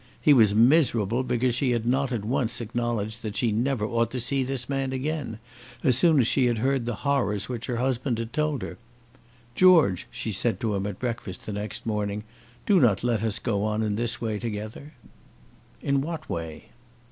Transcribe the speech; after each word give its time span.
He 0.19 0.33
was 0.33 0.55
miserable 0.55 1.21
because 1.21 1.53
she 1.53 1.69
had 1.73 1.85
not 1.85 2.11
at 2.11 2.25
once 2.25 2.59
acknowledged 2.59 3.21
that 3.21 3.35
she 3.35 3.51
never 3.51 3.85
ought 3.85 4.09
to 4.09 4.19
see 4.19 4.43
this 4.43 4.67
man 4.67 4.91
again, 4.93 5.37
as 5.83 5.95
soon 5.95 6.17
as 6.19 6.25
she 6.25 6.47
had 6.47 6.57
heard 6.57 6.87
the 6.87 6.95
horrors 7.05 7.47
which 7.47 7.67
her 7.67 7.77
husband 7.77 8.17
had 8.17 8.33
told 8.33 8.63
her. 8.63 8.79
"George," 9.53 10.07
she 10.09 10.31
said 10.31 10.59
to 10.59 10.73
him 10.73 10.87
at 10.87 10.97
breakfast, 10.97 11.45
the 11.45 11.53
next 11.53 11.85
morning, 11.85 12.23
"do 12.65 12.79
not 12.79 13.03
let 13.03 13.21
us 13.21 13.37
go 13.37 13.63
on 13.63 13.83
in 13.83 13.95
this 13.95 14.19
way 14.19 14.39
together." 14.39 14.93
"In 15.83 16.01
what 16.01 16.27
way?" 16.27 16.69